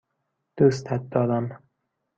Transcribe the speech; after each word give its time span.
دوستت 0.57 1.01
دارم. 1.11 1.45